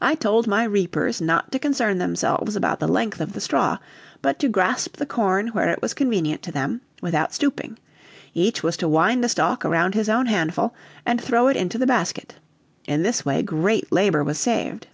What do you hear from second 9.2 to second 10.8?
a stalk around his own handful,